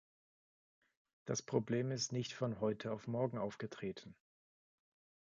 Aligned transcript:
Das 1.25 1.43
Problem 1.43 1.91
ist 1.91 2.11
nicht 2.11 2.33
von 2.33 2.59
heute 2.59 2.91
auf 2.91 3.05
morgen 3.05 3.37
aufgetreten. 3.37 4.15